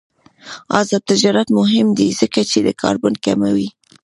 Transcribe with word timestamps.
آزاد 0.79 1.03
تجارت 1.11 1.47
مهم 1.59 1.87
دی 1.97 2.07
ځکه 2.19 2.39
چې 2.49 2.57
د 2.65 2.69
کاربن 2.81 3.13
کموي. 3.25 3.69